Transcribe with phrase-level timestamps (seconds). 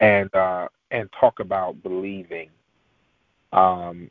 [0.00, 2.50] and uh, and talk about believing.
[3.52, 4.10] Um,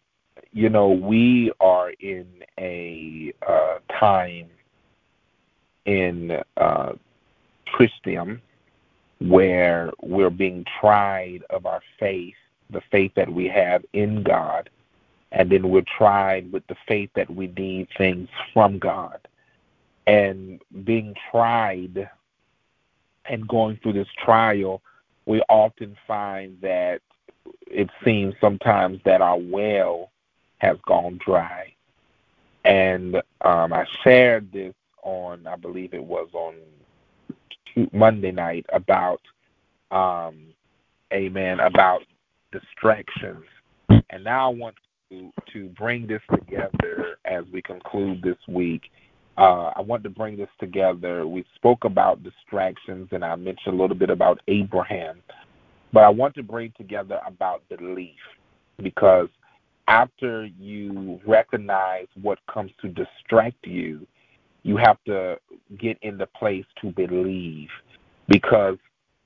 [0.51, 2.27] you know, we are in
[2.59, 4.47] a uh, time
[5.85, 6.93] in uh,
[7.67, 8.41] Christian
[9.19, 12.35] where we're being tried of our faith,
[12.69, 14.69] the faith that we have in God,
[15.31, 19.19] and then we're tried with the faith that we need things from God.
[20.05, 22.09] And being tried
[23.25, 24.81] and going through this trial,
[25.27, 27.01] we often find that
[27.67, 30.09] it seems sometimes that our well
[30.59, 31.73] has gone dry.
[32.63, 34.73] And um, I shared this
[35.03, 36.55] on, I believe it was on
[37.93, 39.21] Monday night about,
[39.91, 40.47] um,
[41.13, 42.01] amen, about
[42.51, 43.43] distractions.
[44.09, 44.75] And now I want
[45.11, 48.91] to, to bring this together as we conclude this week.
[49.37, 51.27] Uh, I want to bring this together.
[51.27, 55.21] We spoke about distractions, and I mentioned a little bit about Abraham,
[55.93, 58.15] but I want to bring together about belief
[58.81, 59.29] because
[59.87, 64.05] after you recognize what comes to distract you,
[64.63, 65.37] you have to
[65.79, 67.69] get in the place to believe
[68.27, 68.77] because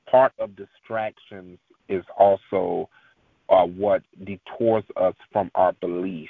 [0.10, 1.58] part of distractions
[1.90, 2.90] is also
[3.50, 6.30] uh, what detours us from our belief.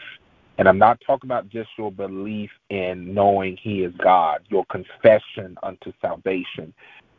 [0.57, 5.57] And I'm not talking about just your belief in knowing He is God, your confession
[5.63, 6.73] unto salvation,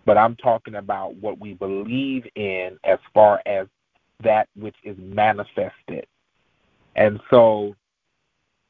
[0.04, 3.66] but I'm talking about what we believe in as far as
[4.22, 6.06] that which is manifested.
[6.94, 7.74] And so,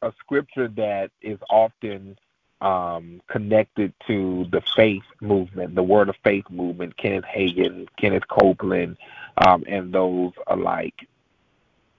[0.00, 2.16] a scripture that is often
[2.60, 8.96] um, connected to the faith movement, the Word of Faith movement, Kenneth Hagin, Kenneth Copeland,
[9.44, 10.94] um, and those alike.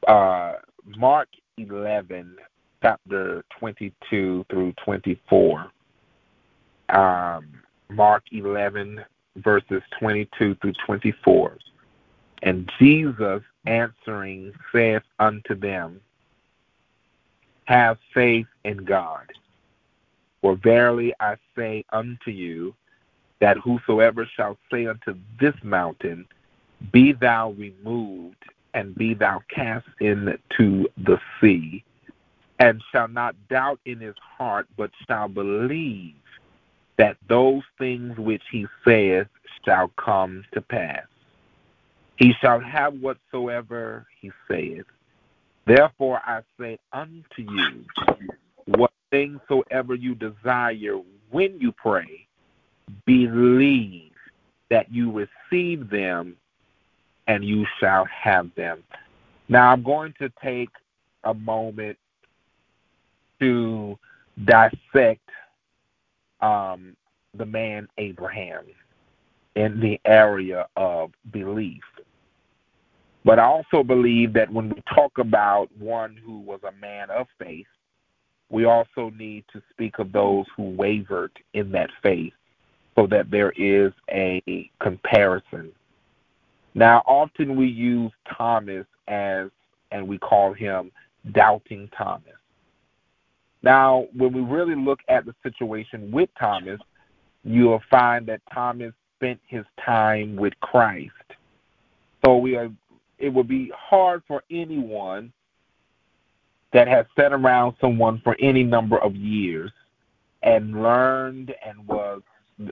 [0.08, 0.53] Uh,
[0.98, 1.27] Mark
[1.58, 2.38] 11,
[2.84, 5.72] chapter 22 through 24.
[6.89, 7.48] Um,
[7.89, 9.03] Mark 11,
[9.38, 11.58] verses 22 through 24.
[12.44, 16.02] And Jesus answering saith unto them,
[17.66, 19.28] Have faith in God.
[20.42, 22.76] For verily I say unto you,
[23.39, 26.26] that whosoever shall say unto this mountain,
[26.92, 28.43] Be thou removed,
[28.73, 31.86] and be thou cast into the sea,
[32.63, 36.15] and shall not doubt in his heart, but shall believe
[36.97, 39.27] that those things which he saith
[39.65, 41.05] shall come to pass.
[42.15, 44.85] He shall have whatsoever he saith.
[45.67, 47.83] Therefore I say unto you,
[48.65, 50.99] what things soever you desire
[51.31, 52.27] when you pray,
[53.05, 54.11] believe
[54.69, 56.37] that you receive them
[57.27, 58.83] and you shall have them.
[59.49, 60.69] Now I'm going to take
[61.25, 61.97] a moment
[63.43, 63.99] to
[64.45, 65.30] dissect
[66.42, 66.95] um,
[67.37, 68.64] the man Abraham
[69.55, 71.83] in the area of belief.
[73.26, 77.27] But I also believe that when we talk about one who was a man of
[77.39, 77.67] faith,
[78.49, 82.33] we also need to speak of those who wavered in that faith
[82.95, 85.71] so that there is a comparison.
[86.75, 89.49] Now, often we use Thomas as,
[89.92, 90.92] and we call him
[91.31, 92.33] doubting Thomas.
[93.63, 96.79] Now, when we really look at the situation with Thomas,
[97.43, 101.11] you'll find that Thomas spent his time with Christ.
[102.23, 102.69] So we are
[103.19, 105.31] it would be hard for anyone
[106.73, 109.71] that has sat around someone for any number of years
[110.41, 112.21] and learned and was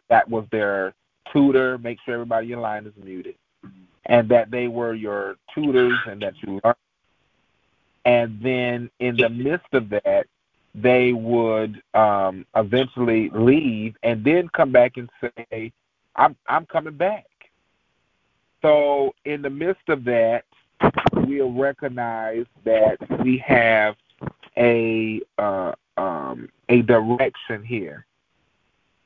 [0.09, 0.94] that was their
[1.31, 3.35] tutor, make sure everybody in line is muted.
[4.08, 6.75] And that they were your tutors and that you learned
[8.06, 10.25] and then in the midst of that
[10.74, 15.72] they would um, eventually leave and then come back and say,
[16.16, 17.26] "I'm I'm coming back."
[18.62, 20.44] So in the midst of that,
[21.14, 23.96] we'll recognize that we have
[24.58, 28.06] a uh, um, a direction here,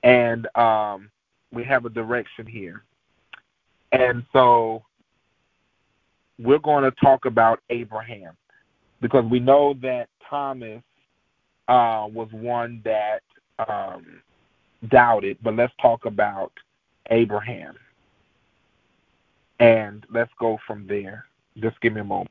[0.03, 1.09] and um,
[1.51, 2.83] we have a direction here,
[3.91, 4.83] and so
[6.37, 8.35] we're going to talk about Abraham
[9.01, 10.81] because we know that Thomas
[11.67, 13.21] uh, was one that
[13.67, 14.21] um,
[14.89, 16.51] doubted, but let's talk about
[17.09, 17.75] Abraham.
[19.59, 21.25] And let's go from there.
[21.59, 22.29] Just give me a moment.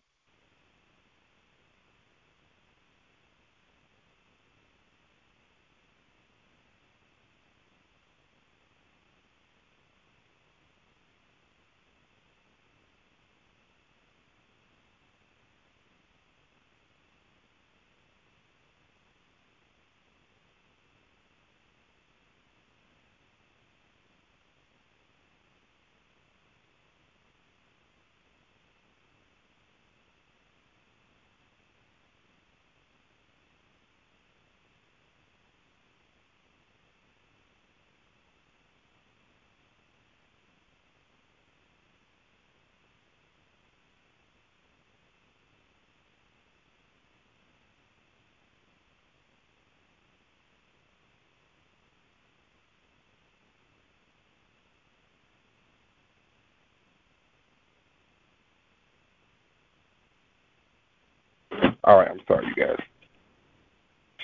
[61.84, 62.64] All right, I'm sorry, you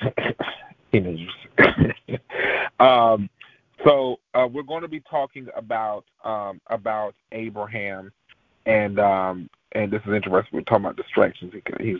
[0.02, 0.34] guys.
[0.92, 1.28] Teenagers.
[2.80, 3.28] um,
[3.84, 8.12] so uh, we're going to be talking about um, about Abraham,
[8.66, 10.50] and um, and this is interesting.
[10.52, 11.52] We're talking about distractions.
[11.80, 11.98] He's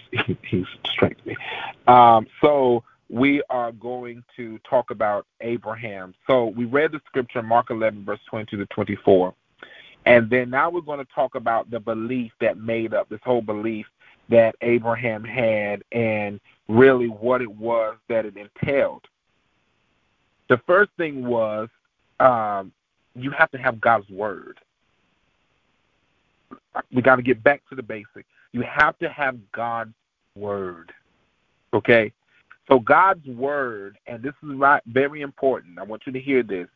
[0.51, 1.37] he's, distracting me.
[1.87, 6.15] Um, so we are going to talk about Abraham.
[6.27, 9.35] So we read the scripture Mark 11 verse 22 to 24.
[10.07, 13.43] And then now we're going to talk about the belief that made up this whole
[13.43, 13.85] belief
[14.31, 19.05] that Abraham had and really what it was that it entailed.
[20.49, 21.69] The first thing was
[22.21, 22.73] um,
[23.15, 24.59] you have to have God's word.
[26.93, 28.27] We got to get back to the basic.
[28.53, 29.95] You have to have God's
[30.37, 30.93] word.
[31.73, 32.13] Okay?
[32.69, 35.79] So God's word, and this is very important.
[35.79, 36.69] I want you to hear this.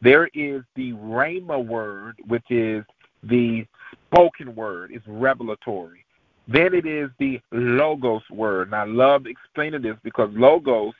[0.00, 2.84] There is the Rhema word, which is
[3.22, 3.66] the
[4.06, 6.04] spoken word, it's revelatory.
[6.48, 8.68] Then it is the logos word.
[8.68, 10.94] And I love explaining this because logos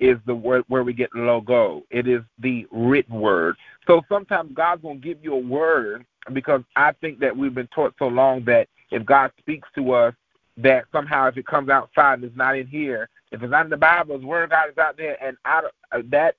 [0.00, 1.84] is the word where we get logo.
[1.90, 3.56] It is the written word.
[3.86, 7.68] So sometimes God's going to give you a word because I think that we've been
[7.68, 10.14] taught so long that if God speaks to us,
[10.56, 13.70] that somehow if it comes outside and it's not in here, if it's not in
[13.70, 16.36] the Bible, His Word of God is out there, and out of, uh, that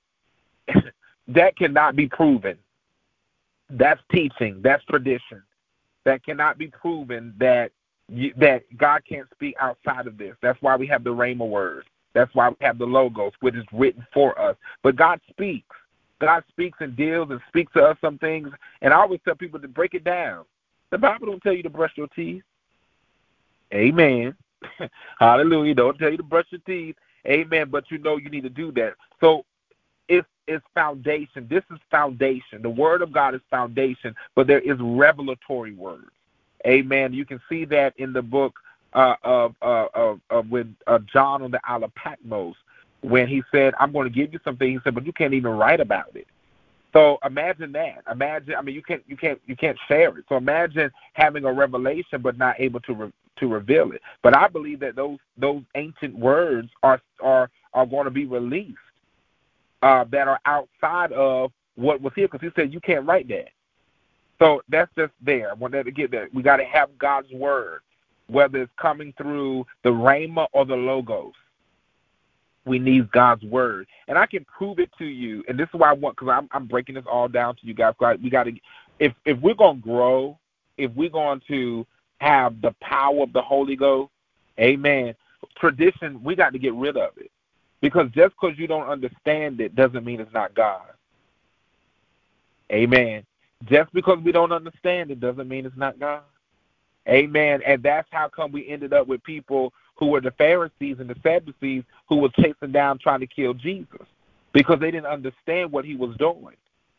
[1.28, 2.58] that cannot be proven.
[3.70, 4.60] That's teaching.
[4.62, 5.42] That's tradition.
[6.04, 7.72] That cannot be proven that
[8.36, 10.34] that God can't speak outside of this.
[10.42, 11.84] That's why we have the Rhema word.
[12.14, 14.56] That's why we have the logos, which is written for us.
[14.82, 15.76] But God speaks.
[16.20, 18.48] God speaks and deals and speaks to us some things.
[18.82, 20.44] And I always tell people to break it down.
[20.90, 22.42] The Bible don't tell you to brush your teeth.
[23.72, 24.34] Amen.
[25.18, 25.74] Hallelujah.
[25.74, 26.96] Don't tell you to brush your teeth.
[27.26, 27.68] Amen.
[27.70, 28.94] But you know you need to do that.
[29.20, 29.44] So
[30.08, 31.46] it's it's foundation.
[31.48, 32.62] This is foundation.
[32.62, 36.10] The word of God is foundation, but there is revelatory words.
[36.66, 37.12] Amen.
[37.12, 38.54] You can see that in the book
[38.92, 42.54] uh, of, uh, of, of with uh, John on the Isle of Patmos
[43.00, 45.52] when he said, "I'm going to give you something." He said, "But you can't even
[45.52, 46.26] write about it."
[46.92, 48.02] So imagine that.
[48.10, 48.54] Imagine.
[48.56, 50.24] I mean, you can't you can't you can't share it.
[50.28, 54.02] So imagine having a revelation but not able to re- to reveal it.
[54.22, 58.76] But I believe that those those ancient words are are are going to be released
[59.82, 63.48] uh, that are outside of what was here because he said you can't write that.
[64.42, 65.50] So that's just there.
[65.50, 66.34] I wanted to get that.
[66.34, 67.80] We got to have God's word,
[68.26, 71.34] whether it's coming through the rhema or the logos
[72.64, 75.42] we need God's word, and I can prove it to you.
[75.48, 77.74] And this is why I want because I'm I'm breaking this all down to you
[77.74, 77.94] guys.
[78.22, 78.52] We got to
[78.98, 80.38] if if we're gonna grow,
[80.78, 81.86] if we're going to
[82.18, 84.12] have the power of the Holy Ghost,
[84.60, 85.14] Amen.
[85.56, 87.30] Tradition, we got to get rid of it
[87.80, 90.86] because just because you don't understand it doesn't mean it's not God.
[92.70, 93.24] Amen.
[93.68, 96.22] Just because we don't understand it doesn't mean it's not God.
[97.08, 97.60] Amen.
[97.66, 101.16] And that's how come we ended up with people who were the Pharisees and the
[101.22, 104.06] Sadducees who were chasing down trying to kill Jesus
[104.52, 106.56] because they didn't understand what he was doing.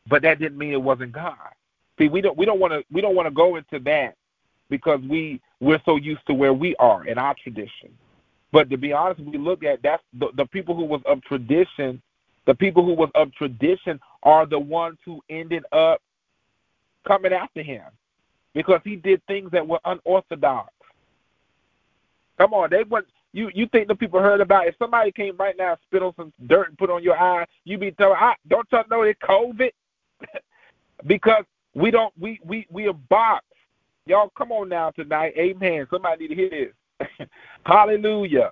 [0.07, 1.37] But that didn't mean it wasn't God.
[1.97, 4.15] See, we don't we don't want to we don't want to go into that
[4.69, 7.89] because we we're so used to where we are in our tradition.
[8.51, 12.01] But to be honest, we look at that's the, the people who was of tradition.
[12.45, 16.01] The people who was of tradition are the ones who ended up
[17.05, 17.83] coming after him
[18.53, 20.71] because he did things that were unorthodox.
[22.37, 23.49] Come on, they want you.
[23.53, 24.67] You think the people heard about?
[24.67, 27.77] If somebody came right now, spit on some dirt and put on your eye, you
[27.77, 29.71] be telling, I, "Don't y'all know it's COVID?"
[31.07, 31.43] because
[31.75, 32.13] we don't.
[32.19, 33.47] We we we are boxed.
[34.05, 35.33] Y'all, come on now tonight.
[35.37, 35.87] Amen.
[35.89, 37.27] Somebody need to hear this.
[37.65, 38.51] Hallelujah.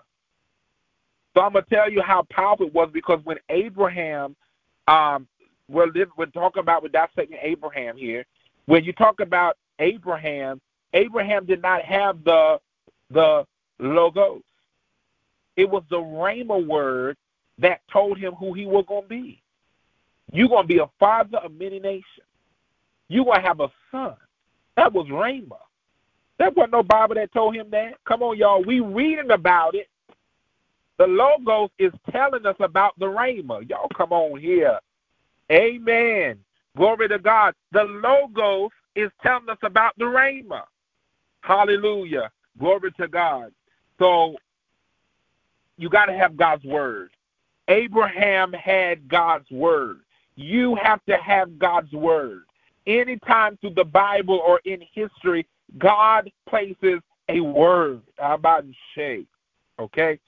[1.34, 4.36] So I'm gonna tell you how powerful it was because when Abraham,
[4.88, 5.28] um,
[5.68, 8.26] we're we're talking about we're dissecting Abraham here.
[8.72, 10.62] When you talk about Abraham,
[10.94, 12.58] Abraham did not have the
[13.10, 13.46] the
[13.80, 14.44] logos.
[15.58, 17.18] It was the Rhema word
[17.58, 19.42] that told him who he was going to be.
[20.32, 22.06] You're going to be a father of many nations.
[23.10, 24.16] You're going to have a son.
[24.78, 25.58] That was Rhema.
[26.40, 27.96] That wasn't no Bible that told him that.
[28.06, 28.64] Come on, y'all.
[28.64, 29.90] We reading about it.
[30.98, 33.70] The logos is telling us about the Rhema.
[33.70, 34.80] Y'all come on here.
[35.52, 36.38] Amen.
[36.78, 37.54] Glory to God.
[37.72, 40.64] The logos is telling us about the Rhema.
[41.42, 42.30] Hallelujah.
[42.60, 43.52] Glory to God.
[44.00, 44.36] So
[45.78, 47.12] you got to have God's word.
[47.68, 50.02] Abraham had God's word.
[50.36, 52.44] You have to have God's word.
[52.88, 55.48] Anytime through the Bible or in history,
[55.78, 57.00] God places
[57.30, 58.02] a word.
[58.18, 59.26] How about Shay?
[59.80, 60.20] Okay?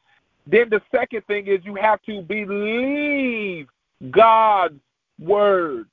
[0.46, 3.68] Then the second thing is you have to believe
[4.12, 4.80] God's
[5.20, 5.88] word.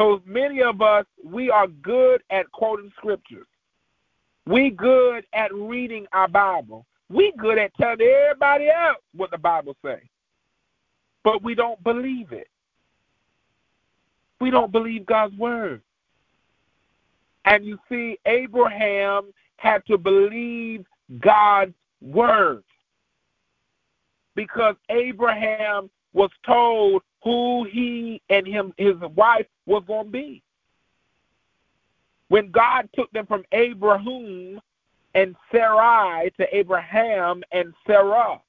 [0.00, 3.46] So many of us, we are good at quoting scriptures.
[4.46, 6.86] We good at reading our Bible.
[7.10, 10.00] We good at telling everybody else what the Bible say,
[11.22, 12.48] but we don't believe it.
[14.40, 15.82] We don't believe God's word.
[17.44, 20.86] And you see, Abraham had to believe
[21.18, 22.64] God's word
[24.34, 30.42] because Abraham was told who he and him his wife was going to be.
[32.28, 34.60] When God took them from Abraham
[35.14, 38.40] and Sarai to Abraham and Sarah.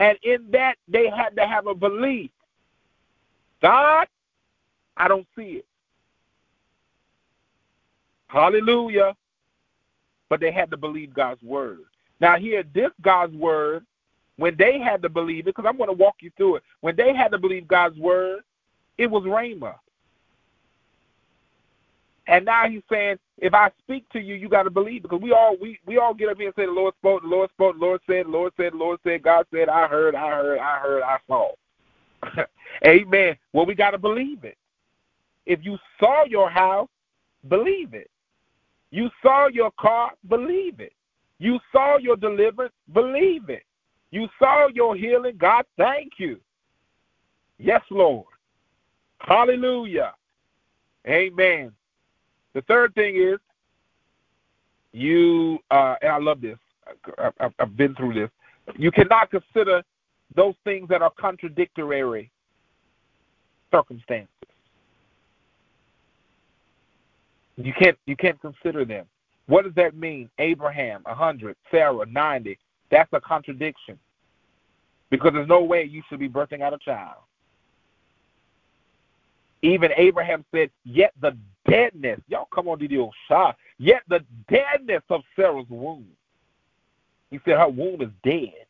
[0.00, 2.30] And in that, they had to have a belief.
[3.62, 4.06] God,
[4.96, 5.66] I don't see it.
[8.28, 9.14] Hallelujah.
[10.28, 11.80] But they had to believe God's word.
[12.20, 13.86] Now, here, this God's word,
[14.38, 16.96] when they had to believe it, because I'm going to walk you through it, when
[16.96, 18.40] they had to believe God's word,
[18.96, 19.74] it was Rhema.
[22.28, 25.32] And now he's saying, if I speak to you, you got to believe because we
[25.32, 27.78] all we we all get up here and say the Lord spoke, the Lord spoke,
[27.78, 30.58] the Lord said, the Lord said, the Lord said, God said, I heard, I heard,
[30.58, 31.50] I heard, I saw.
[32.86, 33.36] Amen.
[33.52, 34.58] Well, we got to believe it.
[35.46, 36.88] If you saw your house,
[37.48, 38.10] believe it.
[38.90, 40.92] You saw your car, believe it.
[41.38, 43.62] You saw your deliverance, believe it.
[44.10, 46.40] You saw your healing, God, thank you.
[47.58, 48.26] Yes, Lord.
[49.20, 50.14] Hallelujah.
[51.06, 51.72] Amen.
[52.54, 53.38] The third thing is
[54.92, 56.58] you, uh, and I love this.
[57.18, 58.30] I, have been through this.
[58.76, 59.82] You cannot consider
[60.34, 62.30] those things that are contradictory
[63.70, 64.28] circumstances.
[67.56, 69.06] You can't you can't consider them.
[69.46, 70.30] What does that mean?
[70.38, 72.58] Abraham, a hundred, Sarah, ninety.
[72.90, 73.98] That's a contradiction.
[75.10, 77.22] Because there's no way you should be birthing out a child.
[79.62, 81.36] Even Abraham said, Yet the
[81.68, 86.06] deadness, y'all come on, old shot, yet the deadness of Sarah's womb.
[87.30, 88.66] He said her womb is dead.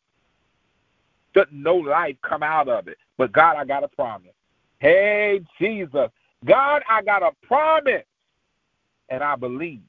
[1.33, 2.97] Doesn't no life come out of it.
[3.17, 4.33] But God, I got a promise.
[4.79, 6.09] Hey, Jesus.
[6.45, 8.03] God, I got a promise.
[9.09, 9.81] And I believe.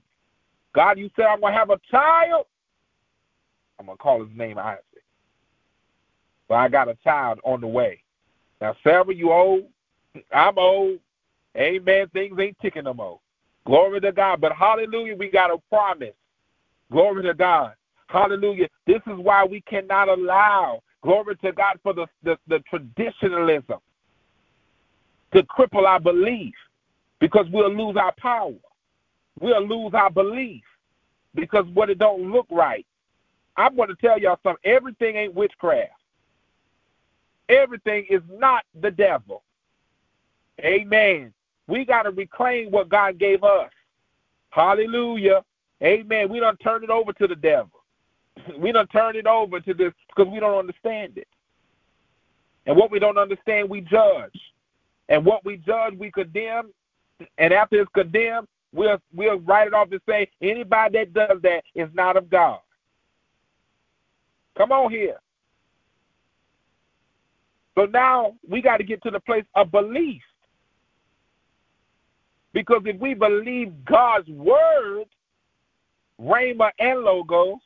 [0.75, 2.47] God, you said I'm going to have a child.
[3.81, 4.85] I'm to call his name Isaac.
[6.49, 8.03] But I got a child on the way.
[8.61, 9.65] Now, Sarah, you old.
[10.33, 10.99] I'm old.
[11.57, 12.09] Amen.
[12.13, 13.21] Things ain't ticking no more.
[13.65, 14.41] Glory to God.
[14.41, 16.15] But hallelujah, we got a promise.
[16.93, 17.73] Glory to God.
[18.09, 18.69] Hallelujah.
[18.87, 23.79] This is why we cannot allow, glory to God, for the, the, the traditionalism
[25.33, 26.55] to cripple our belief
[27.21, 28.53] because we'll lose our power.
[29.41, 30.65] We'll lose our belief
[31.35, 32.85] because what it don't look right.
[33.57, 34.61] I'm going to tell y'all something.
[34.65, 35.93] Everything ain't witchcraft.
[37.49, 39.43] Everything is not the devil.
[40.61, 41.33] Amen.
[41.67, 43.71] We got to reclaim what God gave us.
[44.51, 45.45] Hallelujah.
[45.83, 46.29] Amen.
[46.29, 47.71] We don't turn it over to the devil.
[48.59, 51.29] We don't turn it over to this because we don't understand it.
[52.67, 54.39] And what we don't understand, we judge.
[55.09, 56.71] And what we judge, we condemn.
[57.39, 61.63] And after it's condemned, we'll we'll write it off and say anybody that does that
[61.75, 62.61] is not of God.
[64.61, 65.17] Come on here.
[67.75, 70.21] So now we got to get to the place of belief.
[72.53, 75.05] Because if we believe God's word,
[76.21, 77.57] Rhema and Logos,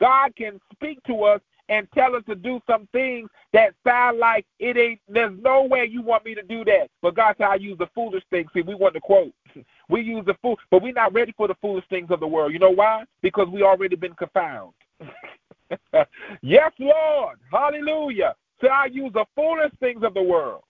[0.00, 4.44] God can speak to us and tell us to do some things that sound like
[4.58, 6.88] it ain't there's no way you want me to do that.
[7.00, 8.50] But God said I use the foolish things.
[8.52, 9.32] See, we want to quote.
[9.88, 12.52] We use the fool but we're not ready for the foolish things of the world.
[12.52, 13.04] You know why?
[13.22, 14.74] Because we already been confounded.
[16.42, 17.38] yes, Lord.
[17.50, 18.34] Hallelujah.
[18.60, 20.62] So I use the foolish things of the world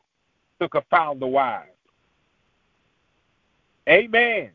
[0.61, 1.67] to confound the wise.
[3.89, 4.51] Amen.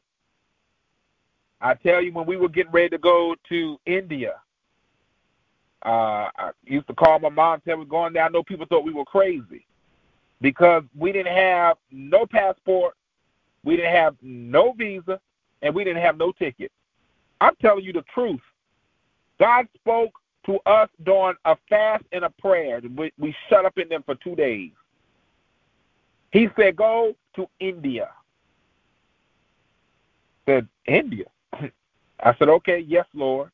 [1.61, 4.35] I tell you, when we were getting ready to go to India,
[5.85, 8.23] uh, I used to call my mom tell me going there.
[8.23, 9.65] I know people thought we were crazy
[10.41, 12.95] because we didn't have no passport,
[13.63, 15.19] we didn't have no visa,
[15.61, 16.71] and we didn't have no ticket.
[17.41, 18.41] I'm telling you the truth.
[19.39, 20.11] God spoke
[20.45, 22.81] to us during a fast and a prayer.
[22.95, 24.71] We, we shut up in them for two days.
[26.31, 28.09] He said, Go to India
[30.45, 31.25] said, India.
[32.19, 33.51] I said, okay, yes, Lord.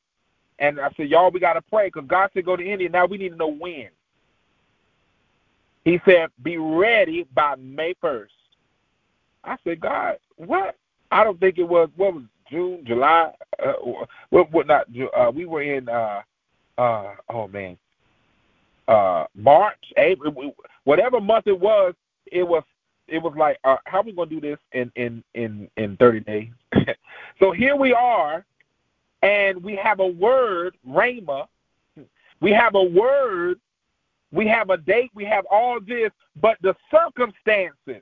[0.60, 2.90] And I said, y'all, we got to pray because God said go to India.
[2.90, 3.90] Now we need to know when.
[5.84, 8.28] He said, be ready by May 1st.
[9.44, 10.78] I said, God, what?
[11.12, 13.32] I don't think it was, what was June, July?
[13.64, 13.74] Uh,
[14.30, 14.86] what, what not,
[15.18, 16.22] uh, we were in, uh,
[16.78, 17.78] uh, oh man,
[18.88, 21.94] uh, March, April, whatever month it was,
[22.32, 22.64] it was
[23.08, 26.20] it was like, uh, how are we gonna do this in in in in 30
[26.22, 26.50] days?
[27.40, 28.46] so here we are,
[29.22, 31.48] and we have a word, Rhema.
[32.40, 33.60] We have a word,
[34.32, 36.12] we have a date, we have all this,
[36.42, 38.02] but the circumstances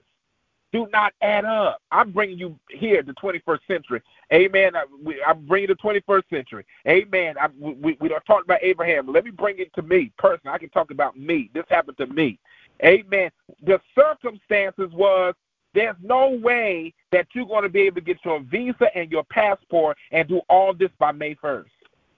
[0.71, 1.81] do not add up.
[1.91, 4.01] I'm bringing you here the 21st century.
[4.31, 4.75] Amen.
[4.75, 4.83] I,
[5.29, 6.65] am bringing you the 21st century.
[6.87, 7.35] Amen.
[7.39, 9.11] I, we, we don't talk about Abraham.
[9.11, 10.53] Let me bring it to me personally.
[10.53, 11.49] I can talk about me.
[11.53, 12.37] This happened to me.
[12.83, 13.31] Amen.
[13.65, 15.33] The circumstances was
[15.73, 19.23] there's no way that you're going to be able to get your visa and your
[19.25, 21.65] passport and do all this by May 1st.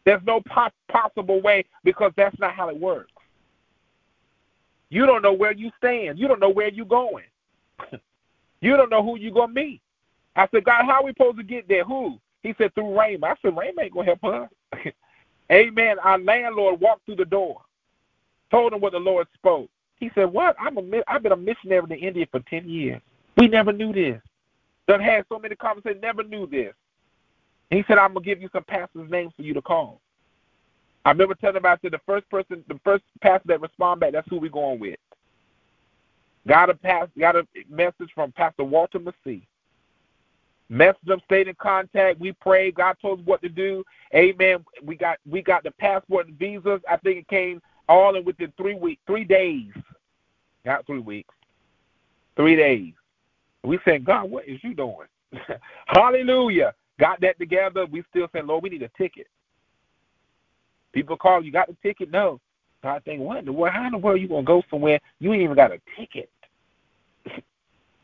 [0.06, 3.12] There's no po- possible way because that's not how it works.
[4.90, 6.20] You don't know where you stand.
[6.20, 7.24] You don't know where you're going.
[8.62, 9.82] you don't know who you're going to meet.
[10.36, 11.84] I said, God, how are we supposed to get there?
[11.84, 12.18] Who?
[12.44, 13.26] He said, through Rhema.
[13.26, 14.50] I said, Rhema ain't going to help us.
[15.52, 16.00] Amen.
[16.00, 17.62] Our landlord walked through the door,
[18.50, 19.70] told him what the Lord spoke.
[20.00, 20.56] He said, What?
[20.60, 23.02] I'm a, I've been a missionary to India for 10 years.
[23.38, 24.22] We never knew this.
[24.88, 26.74] Done had so many conversations, never knew this.
[27.70, 30.02] He said, I'm gonna give you some pastors' names for you to call.
[31.06, 34.14] I remember telling him I said the first person the first pastor that respond back,
[34.14, 34.98] that's who we're going with.
[36.48, 39.48] Got a pass got a message from Pastor Walter Massey.
[40.72, 42.20] Messaged them, stayed in contact.
[42.20, 42.76] We prayed.
[42.76, 43.84] God told us what to do.
[44.16, 44.64] Amen.
[44.84, 46.82] We got we got the passport and visas.
[46.90, 49.72] I think it came all in within three weeks, three days.
[50.66, 51.34] Not three weeks.
[52.36, 52.94] Three days.
[53.64, 55.08] We said, God, what is you doing?
[55.88, 56.74] Hallelujah.
[57.00, 57.86] Got that together.
[57.86, 59.28] We still saying, Lord, we need a ticket.
[60.94, 62.12] People call, you got the ticket?
[62.12, 62.40] No.
[62.82, 63.74] So I think, what in the world?
[63.74, 65.00] How in the world you gonna go somewhere?
[65.20, 66.30] You ain't even got a ticket.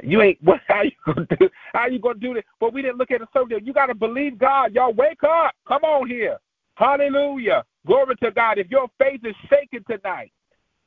[0.04, 2.44] you ain't what how you gonna do how you gonna do this?
[2.60, 3.48] But we didn't look at it so.
[3.50, 4.74] You gotta believe God.
[4.74, 5.54] Y'all wake up.
[5.68, 6.38] Come on here.
[6.76, 7.64] Hallelujah.
[7.86, 8.60] Glory to God.
[8.60, 10.32] If your faith is shaken tonight,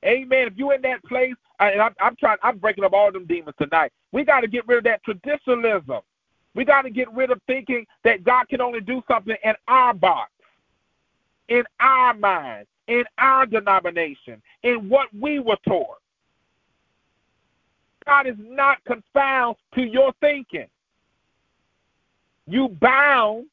[0.04, 0.46] Amen.
[0.46, 3.56] If you in that place, and I'm, I'm trying, I'm breaking up all them demons
[3.60, 3.92] tonight.
[4.12, 6.00] We got to get rid of that traditionalism.
[6.54, 9.92] We got to get rid of thinking that God can only do something in our
[9.92, 10.30] box,
[11.48, 15.98] in our mind, in our denomination, in what we were taught.
[18.04, 20.66] God is not confound to your thinking.
[22.48, 23.46] You bound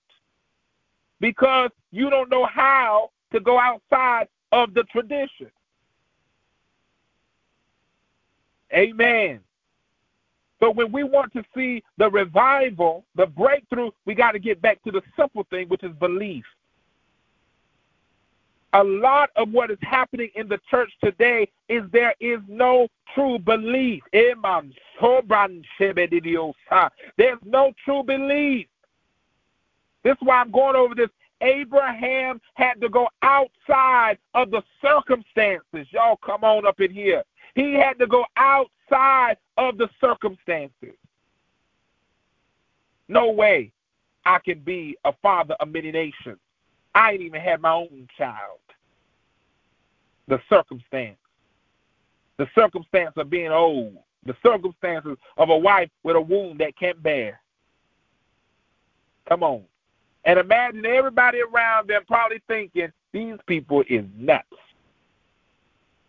[1.19, 5.51] because you don't know how to go outside of the tradition.
[8.73, 9.39] Amen.
[10.59, 14.81] So when we want to see the revival, the breakthrough, we got to get back
[14.83, 16.43] to the simple thing, which is belief.
[18.77, 23.39] A lot of what is happening in the church today is there is no true
[23.39, 24.03] belief.
[24.13, 24.37] There's
[27.43, 28.67] no true belief.
[30.03, 31.09] This is why I'm going over this.
[31.41, 35.87] Abraham had to go outside of the circumstances.
[35.89, 37.23] Y'all come on up in here.
[37.55, 40.93] He had to go outside of the circumstances.
[43.07, 43.71] No way
[44.23, 46.37] I can be a father of many nations.
[46.93, 48.59] I ain't even had my own child.
[50.27, 51.17] The circumstance.
[52.37, 53.97] The circumstance of being old.
[54.25, 57.39] The circumstances of a wife with a womb that can't bear.
[59.27, 59.63] Come on.
[60.25, 64.45] And imagine everybody around them probably thinking, these people is nuts.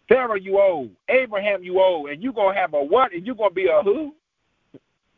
[0.09, 0.91] Sarah, you old.
[1.09, 2.09] Abraham, you old.
[2.09, 3.13] And you going to have a what?
[3.13, 4.15] And you going to be a who?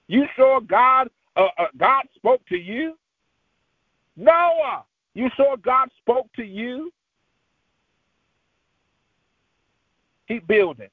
[0.09, 2.97] You sure God uh, uh, God spoke to you?
[4.17, 4.85] Noah,
[5.15, 6.93] you sure God spoke to you?
[10.31, 10.88] Keep building.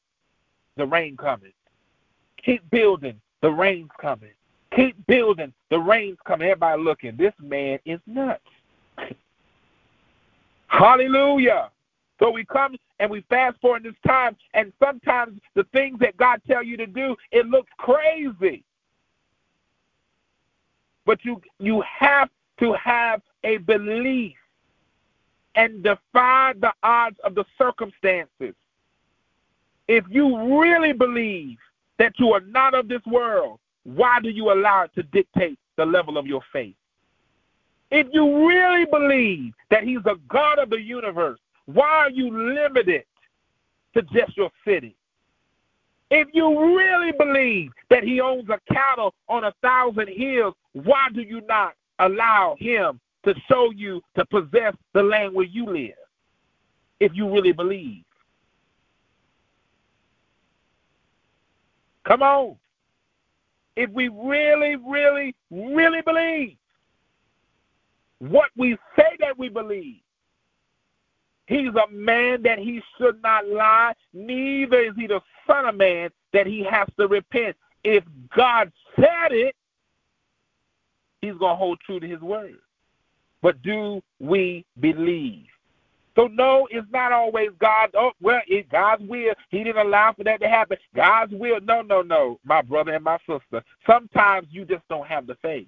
[0.78, 1.52] The rain coming.
[2.43, 3.21] Keep building.
[3.43, 4.32] The rain's coming.
[4.76, 5.54] Keep building.
[5.69, 6.47] The rain's coming.
[6.47, 7.15] Everybody looking.
[7.17, 8.41] This man is nuts.
[10.65, 11.69] Hallelujah.
[12.19, 16.17] So we come and we fast forward in this time, and sometimes the things that
[16.17, 18.63] God tell you to do, it looks crazy.
[21.06, 24.34] But you you have to have a belief
[25.54, 28.56] and defy the odds of the circumstances.
[29.88, 31.58] If you really believe
[32.00, 35.86] that you are not of this world, why do you allow it to dictate the
[35.86, 36.76] level of your faith?
[37.89, 43.04] If you really believe that He's the God of the universe, why are you limited
[43.95, 44.95] to just your city?
[46.10, 51.21] If you really believe that he owns a cattle on a thousand hills, why do
[51.21, 55.95] you not allow him to show you to possess the land where you live?
[57.00, 58.04] If you really believe.
[62.08, 62.56] Come on.
[63.76, 66.58] If we really, really, really believe
[68.20, 70.02] what we say that we believe,
[71.48, 76.10] He's a man that he should not lie, neither is he the son of man
[76.34, 77.56] that he has to repent.
[77.86, 78.04] If
[78.36, 79.56] God said it,
[81.22, 82.58] he's going to hold true to his word.
[83.41, 85.48] but do we believe?
[86.17, 87.91] So no, it's not always God.
[87.93, 89.36] Oh, well, God's will.
[89.51, 90.77] He didn't allow for that to happen.
[90.95, 91.62] God's will.
[91.62, 93.63] No, no, no, my brother and my sister.
[93.86, 95.67] Sometimes you just don't have the faith.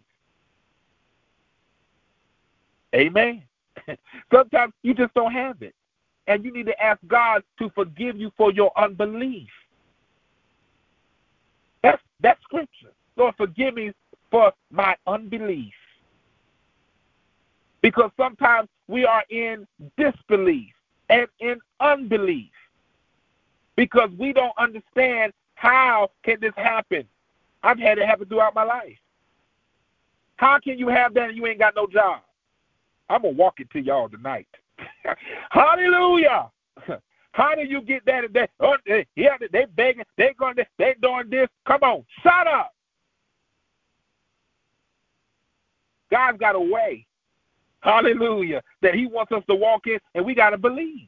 [2.96, 3.44] Amen.
[4.34, 5.76] Sometimes you just don't have it.
[6.26, 9.50] And you need to ask God to forgive you for your unbelief.
[11.84, 12.92] That's that's scripture.
[13.16, 13.92] Lord, forgive me
[14.32, 15.74] for my unbelief.
[17.82, 19.66] Because sometimes we are in
[19.98, 20.74] disbelief
[21.10, 22.52] and in unbelief
[23.76, 27.04] because we don't understand how can this happen.
[27.64, 28.98] I've had it happen throughout my life.
[30.38, 32.22] How can you have that and you ain't got no job?
[33.10, 34.48] I'm gonna walk it to y'all tonight.
[35.50, 36.50] Hallelujah.
[37.32, 38.24] How do you get that?
[38.34, 41.48] They, oh, they, yeah, they begging, they going, they doing this.
[41.68, 42.74] Come on, shut up.
[46.12, 47.06] God's got a way
[47.82, 48.62] Hallelujah.
[48.82, 51.08] That He wants us to walk in, and we got to believe.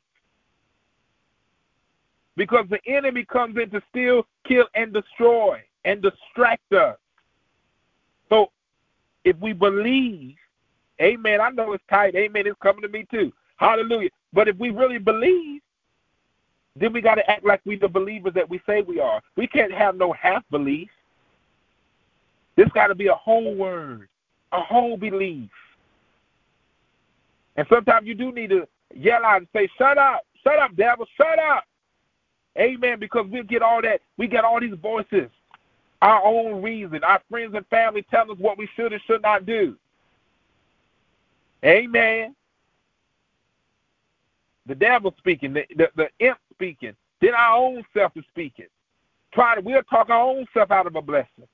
[2.38, 6.98] Because the enemy comes in to steal, kill, and destroy and distract us.
[8.30, 8.52] So
[9.26, 10.36] if we believe,
[11.02, 13.32] amen, I know it's tight, amen, it's coming to me too.
[13.58, 14.10] Hallelujah.
[14.34, 15.62] But if we really believe,
[16.76, 19.22] then we got to act like we the believers that we say we are.
[19.36, 20.90] We can't have no half belief.
[22.56, 24.08] This got to be a whole word,
[24.52, 25.50] a whole belief.
[27.56, 31.06] And sometimes you do need to yell out and say, Shut up, shut up, devil,
[31.18, 31.66] shut up.
[32.58, 33.00] Amen.
[33.00, 35.30] Because we get all that, we get all these voices,
[36.02, 39.46] our own reason, our friends and family tell us what we should and should not
[39.46, 39.78] do.
[41.64, 42.36] Amen.
[44.68, 48.68] The devil speaking, the, the, the imp speaking, then our own self is speaking.
[49.34, 51.48] Try to, we'll talk our own self out of a blessing.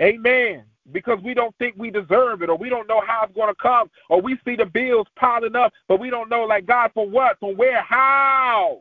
[0.00, 0.64] Amen.
[0.92, 3.60] Because we don't think we deserve it or we don't know how it's going to
[3.60, 7.06] come or we see the bills piling up but we don't know like god for
[7.06, 8.78] what from where how?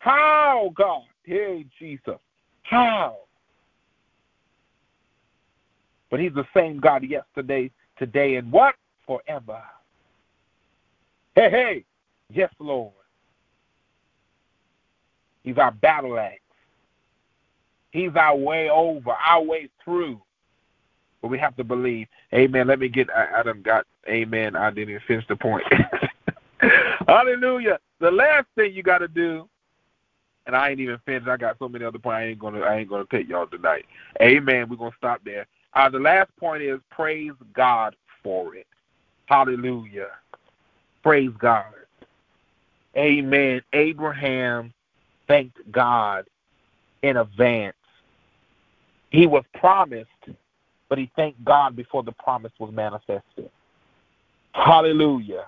[0.00, 1.02] How god?
[1.22, 2.18] Hey jesus.
[2.62, 3.18] How?
[6.10, 8.74] But he's the same god yesterday today and what?
[9.06, 9.62] Forever.
[11.36, 11.84] Hey hey.
[12.32, 12.92] Yes lord.
[15.44, 16.40] He's our battle axe
[17.96, 20.20] He's our way over, our way through.
[21.22, 22.08] But we have to believe.
[22.34, 22.66] Amen.
[22.66, 24.54] Let me get Adam got amen.
[24.54, 25.64] I didn't even finish the point.
[27.08, 27.78] Hallelujah.
[28.00, 29.48] The last thing you gotta do,
[30.44, 32.76] and I ain't even finished, I got so many other points I ain't gonna I
[32.76, 33.86] ain't gonna take y'all tonight.
[34.20, 34.68] Amen.
[34.68, 35.46] We're gonna stop there.
[35.72, 38.66] Uh, the last point is praise God for it.
[39.24, 40.08] Hallelujah.
[41.02, 41.64] Praise God.
[42.94, 43.62] Amen.
[43.72, 44.74] Abraham
[45.26, 46.26] thanked God
[47.02, 47.75] in advance
[49.16, 50.10] he was promised,
[50.90, 53.50] but he thanked God before the promise was manifested.
[54.52, 55.46] Hallelujah.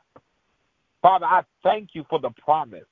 [1.03, 2.87] Father, I thank you for the promise.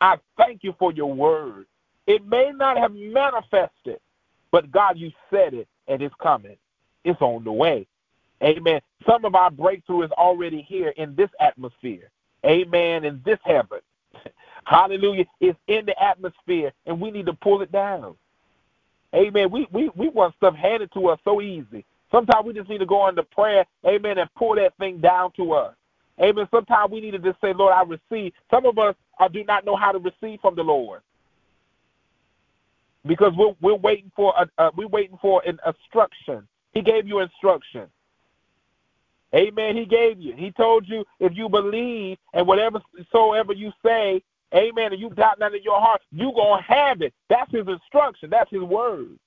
[0.00, 1.66] I thank you for your word.
[2.08, 4.00] It may not have manifested,
[4.50, 6.56] but God, you said it and it's coming.
[7.04, 7.86] It's on the way.
[8.42, 8.80] Amen.
[9.06, 12.10] Some of our breakthrough is already here in this atmosphere.
[12.44, 13.04] Amen.
[13.04, 13.78] In this heaven.
[14.64, 15.26] Hallelujah.
[15.40, 18.16] It's in the atmosphere and we need to pull it down.
[19.14, 19.50] Amen.
[19.50, 21.84] We, we, we want stuff handed to us so easy.
[22.10, 25.52] Sometimes we just need to go into prayer, amen, and pull that thing down to
[25.52, 25.74] us.
[26.20, 26.46] Amen.
[26.50, 28.32] Sometimes we need to just say, Lord, I receive.
[28.50, 31.00] Some of us uh, do not know how to receive from the Lord
[33.06, 36.46] because we're we're waiting for a, uh, we're waiting for an instruction.
[36.72, 37.88] He gave you instruction.
[39.34, 39.76] Amen.
[39.76, 40.34] He gave you.
[40.36, 44.22] He told you if you believe and whatever soever you say,
[44.54, 44.92] Amen.
[44.92, 47.14] And you doubt that in your heart, you gonna have it.
[47.28, 48.30] That's his instruction.
[48.30, 49.18] That's his word.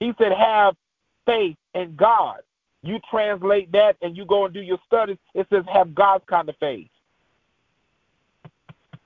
[0.00, 0.74] He said, have
[1.26, 2.38] faith in God.
[2.82, 5.18] You translate that and you go and do your studies.
[5.34, 6.88] It says, have God's kind of faith.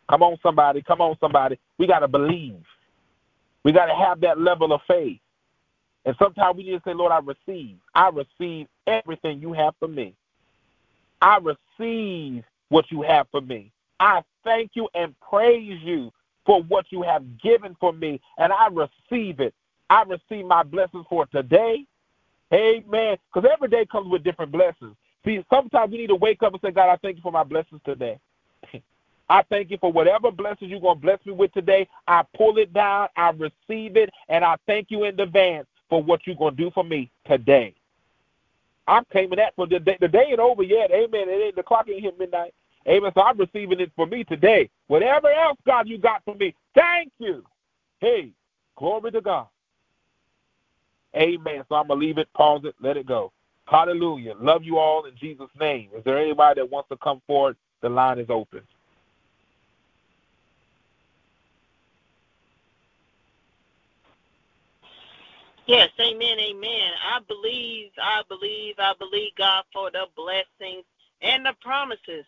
[0.08, 0.82] Come on, somebody.
[0.82, 1.58] Come on, somebody.
[1.78, 2.62] We got to believe.
[3.64, 5.20] We got to have that level of faith.
[6.06, 7.76] And sometimes we need to say, Lord, I receive.
[7.94, 10.14] I receive everything you have for me.
[11.20, 13.72] I receive what you have for me.
[14.00, 16.12] I thank you and praise you
[16.44, 19.54] for what you have given for me, and I receive it.
[19.90, 21.84] I receive my blessings for today.
[22.52, 23.16] Amen.
[23.32, 24.94] Because every day comes with different blessings.
[25.24, 27.42] See, sometimes we need to wake up and say, God, I thank you for my
[27.42, 28.18] blessings today.
[29.28, 31.88] I thank you for whatever blessings you're going to bless me with today.
[32.06, 36.20] I pull it down, I receive it, and I thank you in advance for what
[36.26, 37.74] you're going to do for me today.
[38.86, 39.96] I'm claiming that for the day.
[40.00, 40.92] The day ain't over yet.
[40.92, 41.28] Amen.
[41.28, 42.54] It ain't, the clock ain't hit midnight.
[42.88, 43.10] Amen.
[43.14, 44.70] So I'm receiving it for me today.
[44.86, 47.44] Whatever else, God, you got for me, thank you.
[48.00, 48.30] Hey,
[48.76, 49.46] glory to God.
[51.16, 51.64] Amen.
[51.68, 53.32] So I'm going to leave it, pause it, let it go.
[53.66, 54.34] Hallelujah.
[54.40, 55.90] Love you all in Jesus' name.
[55.96, 57.56] Is there anybody that wants to come forward?
[57.82, 58.62] The line is open.
[65.66, 66.90] Yes, amen, amen.
[67.04, 70.84] I believe, I believe, I believe God for the blessings
[71.22, 72.24] and the promises.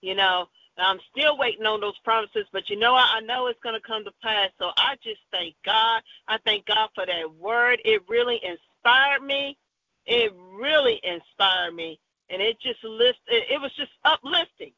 [0.00, 0.46] You know,
[0.78, 3.86] I'm still waiting on those promises, but you know, I, I know it's going to
[3.86, 4.50] come to pass.
[4.58, 6.02] So I just thank God.
[6.28, 7.80] I thank God for that word.
[7.84, 9.58] It really inspired me.
[10.06, 13.18] It really inspired me, and it just lift.
[13.28, 14.72] It, was just uplifting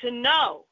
[0.00, 0.66] to know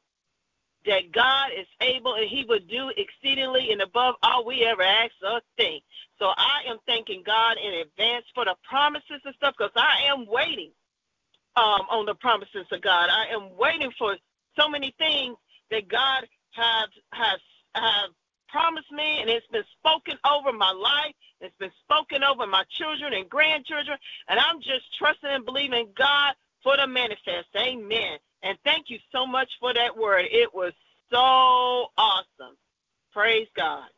[0.85, 5.12] that God is able and He would do exceedingly and above all we ever ask
[5.22, 5.83] or think.
[6.18, 10.26] So I am thanking God in advance for the promises and stuff because I am
[10.26, 10.72] waiting
[11.56, 13.10] um, on the promises of God.
[13.10, 14.16] I am waiting for
[14.58, 15.36] so many things
[15.70, 17.40] that God has has
[17.74, 18.10] have
[18.48, 21.14] promised me, and it's been spoken over my life.
[21.40, 26.34] It's been spoken over my children and grandchildren, and I'm just trusting and believing God
[26.62, 27.48] for the manifest.
[27.56, 28.18] Amen.
[28.42, 30.26] And thank you so much for that word.
[30.30, 30.72] It was
[31.12, 32.56] so awesome.
[33.12, 33.88] Praise God.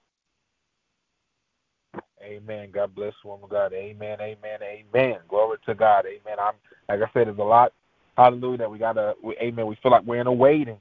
[2.22, 2.70] Amen.
[2.72, 3.72] God bless you, woman God.
[3.72, 4.18] Amen.
[4.20, 4.58] Amen.
[4.62, 5.18] Amen.
[5.28, 6.04] Glory to God.
[6.06, 6.38] Amen.
[6.40, 6.54] I'm
[6.88, 7.72] like I said, there's a lot.
[8.16, 8.58] Hallelujah.
[8.58, 9.14] That we gotta.
[9.22, 9.66] We, amen.
[9.66, 10.78] We feel like we're in a waiting.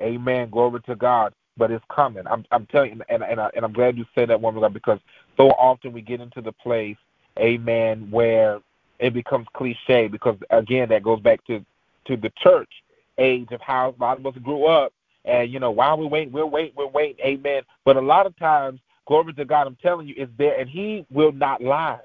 [0.00, 0.50] Amen.
[0.50, 1.34] Glory to God.
[1.56, 2.24] But it's coming.
[2.26, 2.44] I'm.
[2.50, 4.98] I'm telling you, and and, I, and I'm glad you said that, woman God, because
[5.36, 6.96] so often we get into the place,
[7.38, 8.60] Amen, where
[8.98, 10.08] it becomes cliche.
[10.08, 11.64] Because again, that goes back to
[12.06, 12.70] to the church
[13.18, 14.92] age of how a lot of us grew up.
[15.24, 17.62] And you know, while we wait, we're waiting, we're waiting, amen.
[17.84, 21.06] But a lot of times, glory to God, I'm telling you, is there, and He
[21.10, 22.00] will not lie.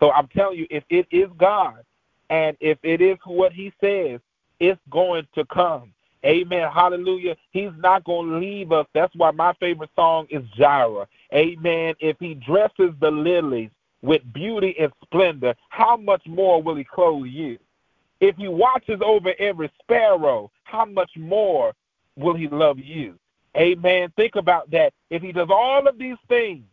[0.00, 1.78] So I'm telling you, if it is God,
[2.30, 4.20] and if it is what He says,
[4.60, 5.92] it's going to come.
[6.24, 6.68] Amen.
[6.72, 7.36] Hallelujah.
[7.50, 8.86] He's not going to leave us.
[8.94, 11.06] That's why my favorite song is Jireh.
[11.34, 11.94] Amen.
[12.00, 17.26] If He dresses the lilies with beauty and splendor, how much more will He clothe
[17.26, 17.58] you?
[18.20, 21.74] If he watches over every sparrow, how much more
[22.16, 23.18] will he love you?
[23.56, 24.12] Amen.
[24.16, 24.92] Think about that.
[25.10, 26.64] If he does all of these things,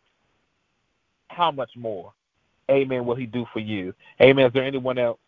[1.30, 2.14] how much more,
[2.70, 3.94] amen, will he do for you?
[4.22, 4.48] Amen.
[4.48, 5.20] Is there anyone else?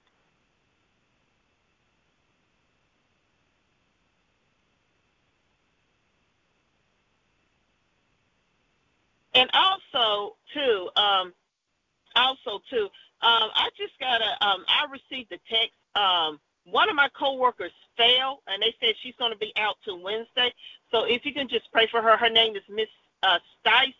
[9.36, 11.34] And also, too, um,
[12.16, 12.86] also too,
[13.22, 17.71] um, I just got a, um, I received a text um, one of my coworkers
[17.97, 20.54] fell, and they said she's going to be out till Wednesday.
[20.91, 22.17] So if you can just pray for her.
[22.17, 22.88] Her name is Miss
[23.21, 23.93] uh, Stice.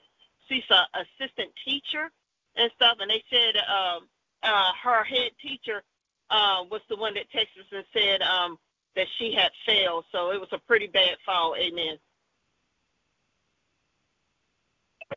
[0.48, 2.12] She's an assistant teacher
[2.56, 2.98] and stuff.
[3.00, 4.08] And they said um,
[4.44, 5.84] uh, her head teacher
[6.30, 8.58] uh, was the one that texted us and said um,
[8.96, 10.06] that she had failed.
[10.12, 11.56] So it was a pretty bad fall.
[11.58, 11.98] Amen.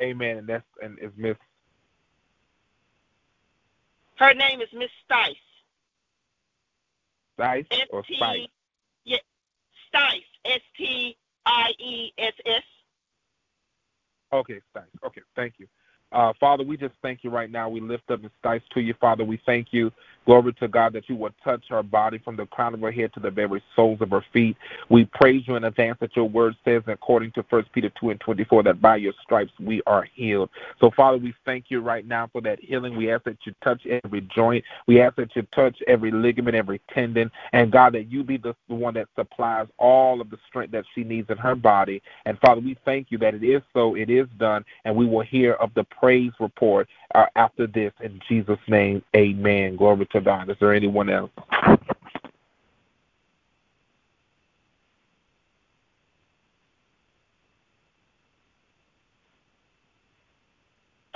[0.03, 0.39] Amen.
[0.39, 1.37] And that's and is Miss.
[4.17, 5.37] Her name is Miss Stice.
[7.39, 8.47] Stice or Spice?
[9.05, 9.19] Yeah,
[9.95, 10.21] Stice.
[10.45, 12.63] S T I E S S.
[14.33, 14.85] Okay, Stice.
[15.05, 15.67] Okay, thank you.
[16.13, 17.69] Uh, Father, we just thank you right now.
[17.69, 19.25] We lift up the Stice to you, Father.
[19.25, 19.93] We thank you
[20.27, 23.13] Glory to God that you would touch her body from the crown of her head
[23.15, 24.57] to the very soles of her feet.
[24.91, 28.21] We praise you in advance that your word says, according to 1 Peter 2 and
[28.21, 30.51] 24, that by your stripes we are healed.
[30.81, 32.97] So, Father, we thank you right now for that healing.
[32.97, 34.65] We ask that you touch every joint.
[34.87, 37.31] We ask that you touch every ligament, every tendon.
[37.53, 40.85] And, God, that you be the, the one that supplies all of the strength that
[40.95, 42.03] she needs in her body.
[42.27, 45.23] And, Father, we thank you that it is so, it is done, and we will
[45.23, 47.93] hear of the praise report uh, after this.
[48.03, 49.77] In Jesus' name, amen.
[49.77, 50.51] Glory to God.
[50.51, 51.31] Is there anyone else?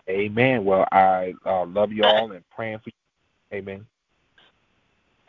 [0.09, 0.65] Amen.
[0.65, 3.57] Well, I uh, love you all and praying for you.
[3.59, 3.87] Amen.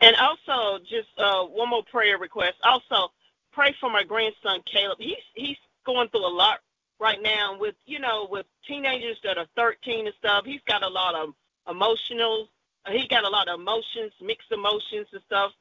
[0.00, 2.54] And also, just uh, one more prayer request.
[2.64, 3.12] Also,
[3.52, 4.98] pray for my grandson Caleb.
[4.98, 5.56] He's he's
[5.86, 6.58] going through a lot
[6.98, 10.44] right now with you know with teenagers that are 13 and stuff.
[10.44, 11.34] He's got a lot of
[11.70, 12.48] emotional
[12.90, 15.52] he got a lot of emotions, mixed emotions and stuff.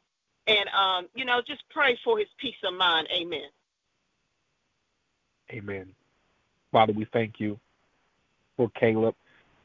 [0.48, 3.08] And um, you know, just pray for his peace of mind.
[3.12, 3.50] Amen.
[5.52, 5.94] Amen.
[6.72, 7.60] Father, we thank you
[8.58, 9.16] for Caleb.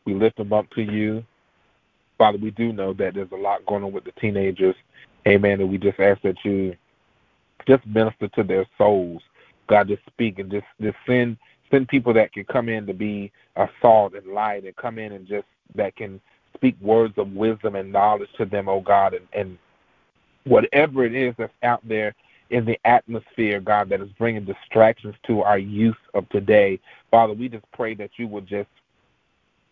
[0.04, 1.24] We lift him up to you.
[2.18, 4.74] Father, we do know that there's a lot going on with the teenagers.
[5.26, 5.60] Amen.
[5.60, 6.76] And we just ask that you
[7.66, 9.22] just minister to their souls.
[9.68, 11.36] God, just speak and just, just send
[11.70, 15.12] send people that can come in to be a salt and light and come in
[15.12, 16.20] and just that can
[16.56, 19.58] speak words of wisdom and knowledge to them, oh God, and, and
[20.44, 22.14] whatever it is that's out there
[22.50, 26.78] in the atmosphere, God, that is bringing distractions to our youth of today.
[27.10, 28.68] Father, we just pray that you would just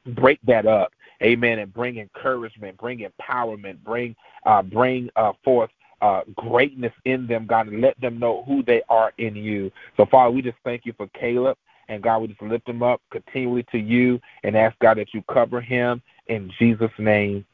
[0.07, 0.93] break that up
[1.23, 1.59] Amen.
[1.59, 5.71] And bring encouragement, bring empowerment, bring uh, bring uh, forth
[6.03, 9.71] uh, greatness in them, God, and let them know who they are in you.
[9.97, 11.57] So, Father, we just thank you for Caleb.
[11.89, 15.23] And God, we just lift him up continually to you and ask God that you
[15.23, 17.45] cover him in Jesus' name.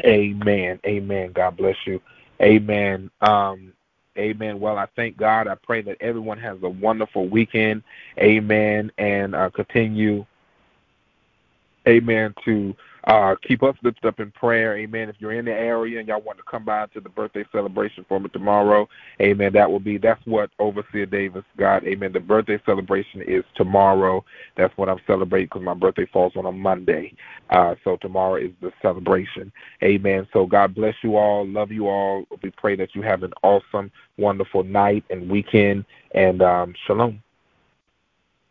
[0.00, 0.80] Amen.
[0.86, 1.32] Amen.
[1.32, 2.00] God bless you.
[2.42, 3.10] Amen.
[3.20, 3.72] Um,
[4.18, 4.58] amen.
[4.58, 5.46] Well, I thank God.
[5.46, 7.82] I pray that everyone has a wonderful weekend.
[8.18, 8.90] Amen.
[8.98, 10.26] And uh, continue,
[11.86, 12.74] amen, to
[13.06, 14.78] uh, keep us lifted up in prayer.
[14.78, 15.08] Amen.
[15.08, 18.04] If you're in the area and y'all want to come by to the birthday celebration
[18.08, 18.88] for me tomorrow,
[19.20, 21.86] amen, that will be, that's what Overseer Davis got.
[21.86, 22.12] Amen.
[22.12, 24.24] The birthday celebration is tomorrow.
[24.56, 27.14] That's what I'm celebrating because my birthday falls on a Monday.
[27.50, 29.52] Uh, so tomorrow is the celebration.
[29.82, 30.26] Amen.
[30.32, 31.46] So God bless you all.
[31.46, 32.24] Love you all.
[32.42, 35.84] We pray that you have an awesome, wonderful night and weekend.
[36.14, 37.22] And um, shalom.